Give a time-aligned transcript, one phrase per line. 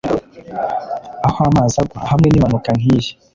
[1.27, 3.11] aho amazi agwa hamwe nimpanuka nkiyi